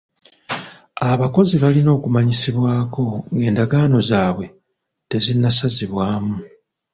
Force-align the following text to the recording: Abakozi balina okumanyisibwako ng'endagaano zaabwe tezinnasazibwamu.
Abakozi 1.11 1.53
balina 1.63 1.89
okumanyisibwako 1.97 3.03
ng'endagaano 3.33 3.97
zaabwe 4.09 4.45
tezinnasazibwamu. 5.09 6.35